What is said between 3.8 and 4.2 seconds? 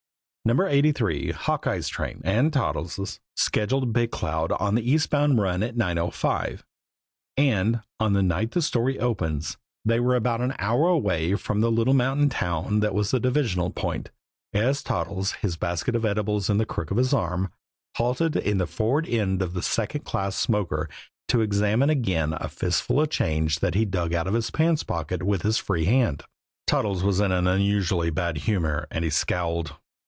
Big